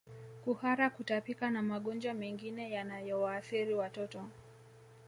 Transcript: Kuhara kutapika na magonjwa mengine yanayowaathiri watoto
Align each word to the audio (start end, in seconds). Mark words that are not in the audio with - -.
Kuhara 0.43 0.89
kutapika 0.89 1.49
na 1.51 1.61
magonjwa 1.61 2.13
mengine 2.13 2.71
yanayowaathiri 2.71 3.73
watoto 3.73 4.21